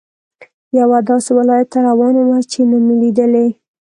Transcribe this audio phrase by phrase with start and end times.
[0.79, 3.47] یوه داسې ولایت ته روان وم چې نه مې لیدلی.